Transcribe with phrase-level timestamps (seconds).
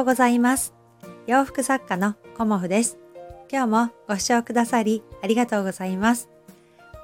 [0.00, 0.72] うございます。
[1.26, 2.98] 洋服作家のコモフです。
[3.52, 6.28] 今日もご視聴くださりありがとうございます。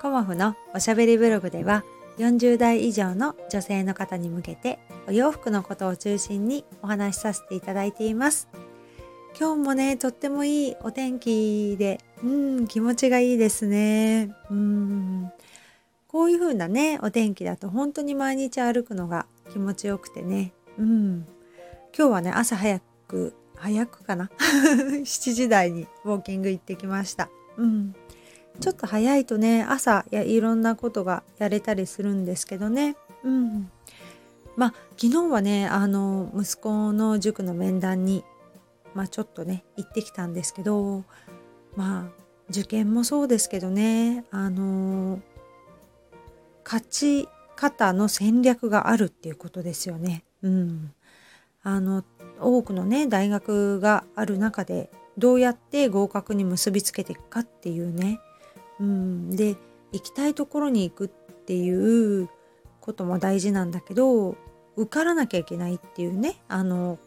[0.00, 1.84] コモフのおしゃべりブログでは
[2.18, 8.48] 40代以上の女性の方に向けてお洋服のことを中心にお話しさせていただいています。
[9.38, 14.34] 今日もねとってもいいお天気でうん気持ちがいいですね。
[14.50, 15.30] うん。
[16.08, 20.54] こういう風なねお天気だと本当に毎日歩くのが気持ちよくてね。
[20.78, 21.26] うん。
[21.96, 24.30] 今日はね朝早く早くかな？
[24.38, 27.30] 7時台にウォーキング行ってきました。
[27.56, 27.94] うん。
[28.60, 32.96] ちょっと早いとね朝やいろんなことがやれたりするんですけどね。
[33.24, 33.70] うん。
[34.56, 38.24] まあ昨日はねあの息子の塾の面談に
[38.94, 41.04] まあちょっとね行ってきたんですけど
[41.76, 45.20] まあ受験もそうですけどねあの
[46.64, 50.24] 勝ち方の戦略があるっていうことですよね。
[50.42, 50.92] うん、
[51.66, 52.04] あの
[52.40, 58.20] 多くのね大学がある中でどうやって合格に結びつけていくかっていうね、
[58.78, 59.56] うん、で
[59.92, 62.28] 行きたいところに行くっていう
[62.80, 64.36] ことも大事なんだけど
[64.76, 67.00] 受からなきゃいけないっていうねあの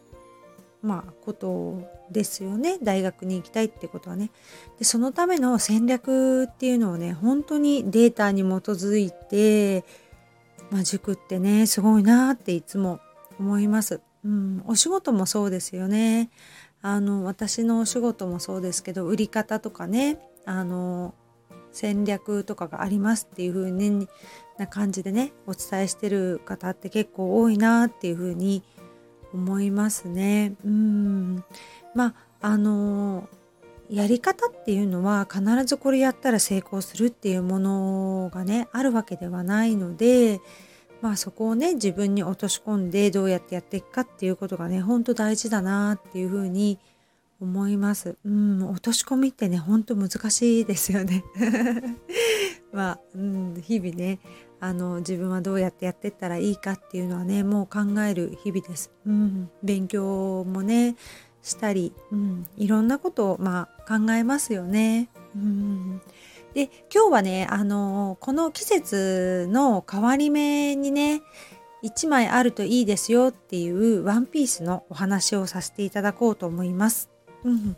[0.82, 2.80] まあことですよね。
[2.82, 4.32] 大学に行きたいってことはね。
[4.78, 9.86] でそのための戦略っていうのをね本当にデータに基づいて、
[10.70, 13.00] まあ、塾ってねすごいなっていつも
[13.40, 14.02] 思います。
[14.24, 16.30] うん、お仕事もそうですよね。
[16.82, 21.14] あの私のお仕事もそうですけど売り方とかねあの
[21.72, 24.08] 戦略とかがありますっていう風に
[24.58, 28.64] な感じでねお伝えしてる方って結構多いなっていう風に
[29.34, 30.56] 思いますね。
[30.66, 31.44] うん
[31.96, 33.28] まああの
[33.90, 40.40] やり方っていうのは必ずこれやったら成功するっていうものがねあるわけではないので
[41.02, 46.78] まあそこをね自分に落とし込んでどうやってやっていくかっていうことがねほんと大事だなっていうふうに
[47.42, 48.18] 思います。
[48.26, 51.24] うん、落とし込みってねほんと難しいですよね。
[52.74, 54.20] まあ、うん、日々ね
[54.60, 58.92] あの自分はどうやってやっていったらいいかっていうのはねもう考える日々です。
[59.06, 60.98] うん、勉強もね
[61.42, 65.10] したり、うん、いろんなことをまあ考えますよね。
[65.36, 66.02] うん
[66.54, 71.22] で今日はねあのこの季節の変わり目にね
[71.84, 77.10] 1枚あるといいですよっていうワンピースのお話をさせていただこうと思います。
[77.44, 77.78] うん、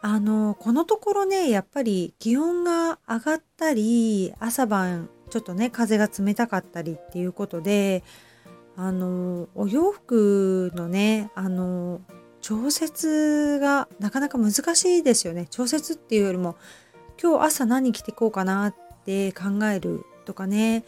[0.00, 8.04] あのこのところねやっぱり気温が上がったり朝晩ちょっとね風が冷たかったりっていうことで
[8.76, 12.00] あのお洋服のねあの
[12.40, 16.56] 調節がなかなか難しいですよね調節っていうよりも
[17.20, 20.84] 今日朝何着てこうかなって考えるとかね。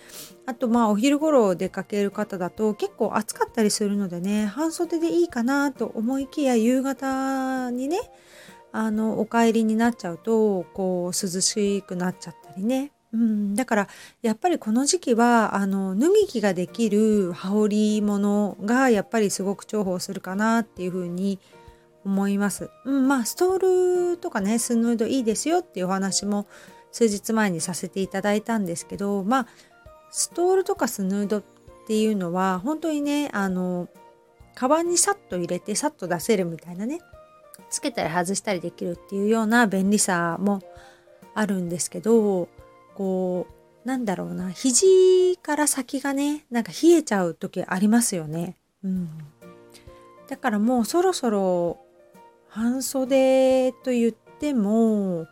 [0.47, 7.99] あとまあお昼頃出かける方だと結構暑かったりするのでね半袖でいいかなと思いきや夕方にね
[8.73, 12.93] あのお帰りになっちゃうとこう涼しくなっちゃったりね。
[13.11, 13.89] うん、だから
[14.21, 21.58] やっぱりこの時期はあの脱ぎ着ができる羽織物がやっぱりすごく重宝するかなっていうふうに思
[22.09, 22.71] 思います。
[22.85, 26.47] うん、まあストールとかねスヌードいいですよっていうお話も
[26.91, 29.47] 数日前にさせていただいたんですけどまあ
[30.11, 31.43] ストールとかスヌードっ
[31.87, 33.89] ていうのは本当にねあの
[34.55, 37.01] カバンにサッと入れてサッと出せるみたいなね
[37.71, 40.63] つけたり外したりできるっていうような便利さも
[41.35, 42.49] あるんですけど
[42.95, 43.47] こ
[43.85, 48.57] うなんだろうな肘から先がねなんか冷えちゃう時ありますよね。
[48.83, 49.09] うん、
[50.29, 51.79] だからもうそろそろ
[52.49, 55.27] 半袖と言っても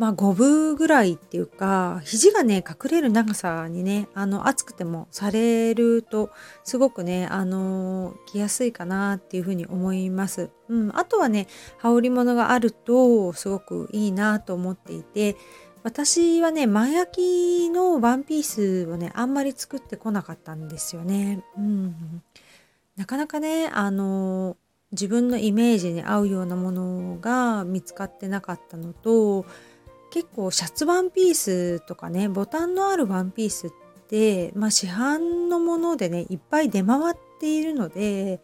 [0.00, 6.30] まあ5分ぐらいっていうか肘がね隠れる長さにねあの暑くてもされると
[6.64, 10.48] すごくねあの着やすいかなっていうふうに思います。
[10.70, 15.36] うん、あとはね羽織物があるとすごくいいなと思っていて
[15.82, 21.44] 私はね前焼きのワンピースをねあんまり作ってこなかったんですよね。
[21.58, 22.22] うん、
[22.96, 24.56] なかなかねあの
[24.92, 29.46] 自分のイメージに合うようなものが見つかってなかったのと
[30.10, 33.70] 結構シャツワンピースとかねボタンのあるワンピースっ
[34.08, 38.40] て、まあ、市販のものでねいっぱい出回っているので、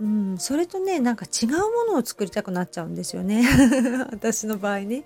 [0.00, 3.44] うん、それとねなんか違うものを作りたくなっちゃうんですよね
[4.10, 5.04] 私の場合ね。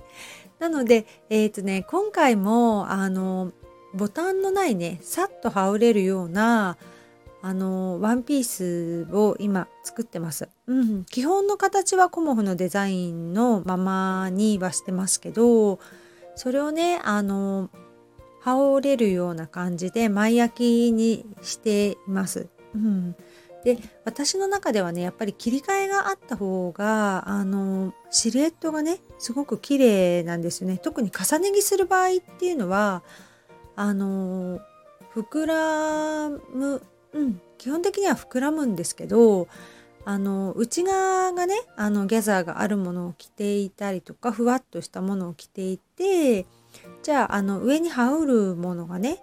[0.58, 3.52] なので、えーとね、今回もあの
[3.94, 6.76] ボタンのないねさっと羽織れるような
[7.40, 15.78] あのワンピースを今作ってます、うん、基本の形はコモフのデザインのままにはしてますけど
[16.34, 17.70] それをねあの
[18.40, 23.14] 羽織れるような感じで前焼きにしています、うん、
[23.64, 30.78] で私の中ではねやっぱり切り替えがあった方があのシルエットがねすごく綺麗なんですよね。
[30.78, 33.02] 特に重ね着する場合っていうのは
[33.76, 34.60] あの
[35.14, 36.82] 膨らむ、
[37.12, 39.48] うん、基本的には膨らむんですけど
[40.04, 46.46] あの内側がねあのギャザーがあるものを着ていたりとかふわっとしたものを着ていて
[47.02, 49.18] じゃああの上に羽織るものがね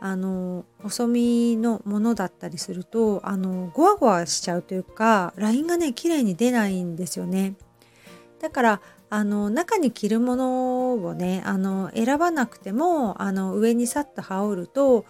[0.00, 7.54] あの細身のものだったりするとあのゴワゴワしちゃうというかラインがね綺麗に出ないんですよね。
[8.40, 15.04] だからあの中に着るものをねあの選ばなくてもあの上にさっと羽織ると、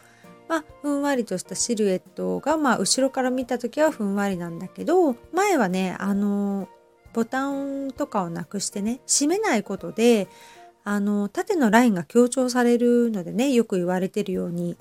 [0.51, 6.69] まあ、ふんわりとしたシルエットが、まあ、後ろから見た時はふんわりなんだけど前はねあの
[7.13, 10.27] ボタンとかをなくしてね締めないことで
[10.83, 14.77] あの縦のラインが強調されるのでねよく言われてるように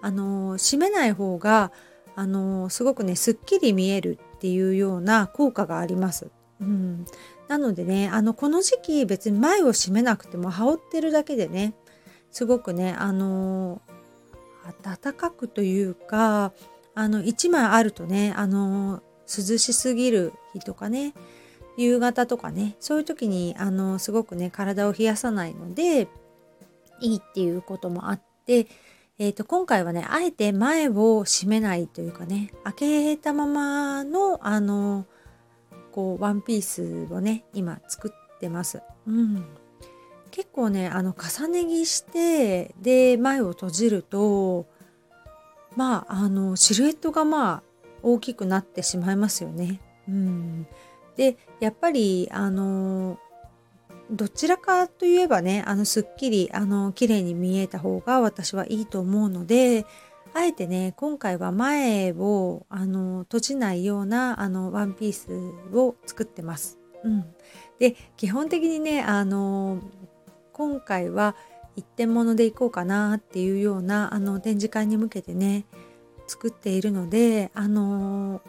[0.00, 1.70] あの締めない方が
[2.16, 6.30] あのすごくねすっきり見えるっていうような効果があります。
[6.62, 7.04] うん、
[7.48, 11.74] なのでねあのこの時期別に前を締めなくても羽織ってるだけでね
[12.30, 13.82] すごくねあの
[14.82, 16.52] 暖かくというか
[16.94, 21.14] あの1枚あるとねあの涼しすぎる日とかね
[21.76, 26.08] 夕方とかねそういう時にあのすごくね体を冷やさないので
[27.00, 28.68] いいっていうこともあって、
[29.18, 35.06] えー、と今回はねあえて前を閉めないというかね開けたままのあの
[35.92, 38.82] こうワンピースをね今作ってます。
[39.06, 39.44] うん、
[40.34, 44.66] 結構ねあの重ね着してで前を閉じると
[45.76, 47.62] まああのシルエットがまあ
[48.02, 49.80] 大きくなってしまいますよね。
[50.08, 50.66] うん、
[51.16, 53.16] でやっぱりあの
[54.10, 59.86] どちらかといえばねあのすっきりあの綺麗に見えた方が私はいいと思うので
[60.34, 65.30] あえてね今回は前をあの閉じないようなあのワンピース
[65.72, 66.80] を作ってます。
[67.04, 67.24] うん、
[67.78, 69.78] で基本的にねあの
[70.54, 71.36] 今回は
[71.76, 75.66] 一点物でいこうかなっていうようなあの展示会に向けてね
[76.26, 78.40] 作っているのであの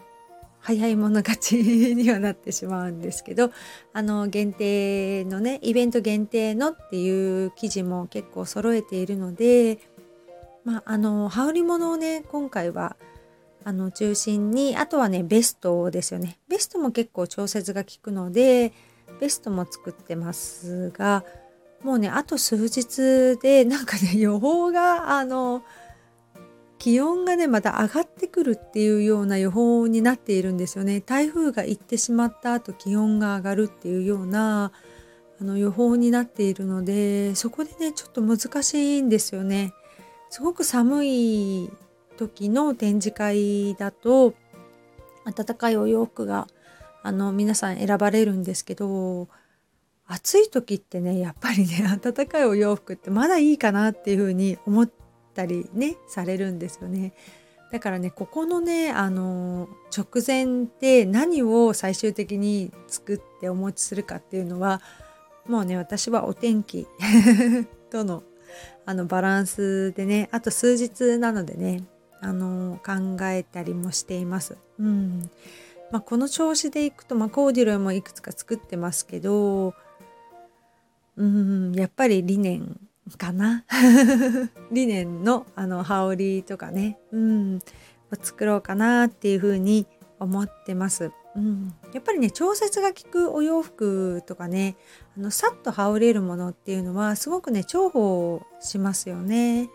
[0.60, 1.52] 早い者勝ち
[1.94, 3.50] にはなってしまうんですけど
[3.92, 9.78] あの限定のねイベント限定のっていう記事も結構揃えているので
[10.64, 12.96] まああの羽織物をね今回は
[13.64, 16.38] あの中心にあとはねベストですよね。
[16.48, 18.72] ベストも結構調節が効くので
[19.20, 21.24] ベストも作ってますが
[21.86, 25.62] もうねあと数日で なんかね予報があの
[26.78, 31.00] 気温がねまた上がってくるっていうような予報になっているんですよね。
[31.00, 34.72] 台風が行ってしまった後気温が上がるっていうような
[35.40, 39.72] あの予報になっているのでそこでねちょっと難しいんですよね。
[40.28, 41.70] すごく寒い
[42.16, 44.34] 時の展示会だと
[45.24, 46.48] 暖かいお洋服が
[47.04, 49.28] あの皆さん選ばれるんですけど
[50.08, 54.90] 暑い時ってねやっぱりね 暖かいお洋服ってまだいいかなっていうふうに思っ
[55.34, 57.12] たりねされるんですよね。
[57.72, 64.80] だからねここのねあの直前って何を最終的に作ってお持ちするかっていうのは
[65.46, 66.86] もうね私はお天気
[67.90, 68.22] との
[68.84, 71.82] あのバランスでねあと数日なのでね
[72.20, 74.56] あの考えたりもしています。
[74.78, 75.30] うん
[75.90, 79.74] まあ、この調子でいくと、まあ、コーデュロイもいくつか作ってますけど
[81.16, 82.80] うんやっぱりリネン
[83.16, 83.64] かな。
[84.72, 87.60] 理念のあの羽織とかね、うん、
[88.20, 89.86] 作ろうかなっていうふうに
[90.18, 91.12] 思ってます。
[91.36, 94.76] うん、やっぱりね調節が効くお洋服とかね
[95.18, 99.68] あのさっと羽織れるものっていうのはすごくね重宝しますよね。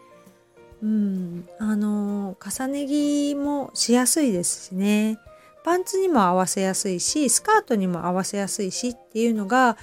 [0.82, 5.20] うん、あの重ね着もしやすいですしね。
[5.64, 9.78] パンツにも合わせやすいしスカートにも合わせやすいしっていうのが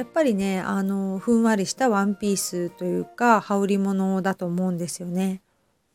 [0.00, 5.42] やっぱりねあのふんわりしたワンピースというか羽織物だと思うんですよね。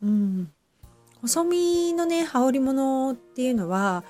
[0.04, 0.52] うん、
[1.22, 4.04] 細身のね羽織物っていうのは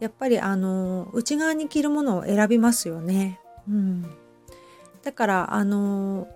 [0.00, 3.40] やっぱりあの内側に着るものを選びますよね。
[3.68, 4.06] うん、
[5.02, 6.28] だからあの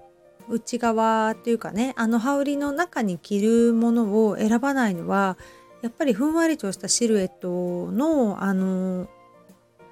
[0.51, 5.39] 内側っていうかねあの羽織の中に着るものを選ばないのは
[5.81, 9.09] やっぱりふんわりとしたシルエットのあの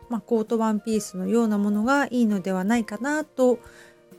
[0.09, 3.59] まあ、コートワンピースのようなものがいいのではないかなと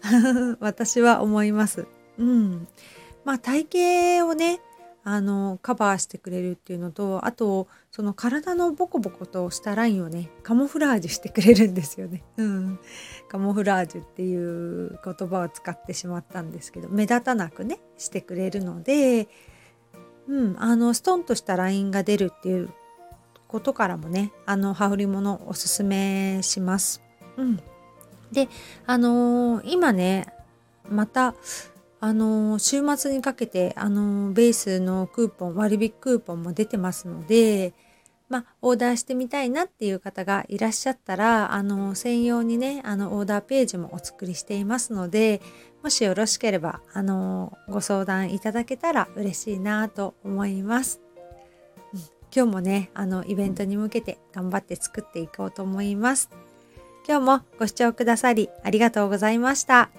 [0.60, 1.88] 私は思います。
[2.18, 2.68] うん。
[3.24, 3.68] まあ体
[4.20, 4.62] 型をね
[5.08, 12.24] あのカバーしてくれるっていうのとあとその体のボコボコとしたラインをねカモフラージュしてくれるんですよね。
[12.38, 12.80] うん、
[13.30, 19.28] カモフラージュっていう言葉を使ってしまったんですけど目立たなくねしてくれるので、
[20.28, 22.74] うん、あのストンとしたラインが出るっていう
[23.56, 27.02] ことからもねあの羽織物おすすめします。
[27.38, 27.60] うん、
[28.30, 28.50] で
[28.86, 30.28] あのー、今ね
[30.90, 31.36] また
[32.02, 37.74] あのー、週末にかけてあのー、ベースのクーポン割引クーポンも出てますので
[38.28, 45.42] まあ、オーダーしてみたいなっていう方がいらっしゃったらあの専用にねあのオーダーページもお作りしていますので
[45.84, 51.05] もしよろしければあのご相談いただけたら嬉しいなと思います。
[52.36, 56.30] 今日もねあのイベントに向けて頑張って作っていこうと思います。
[57.08, 59.90] 今日もご視聴くださりありがとうございました。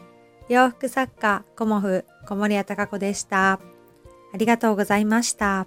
[0.49, 3.53] 洋服作家コモフ小森屋隆子でした。
[3.53, 5.67] ありがとうございました。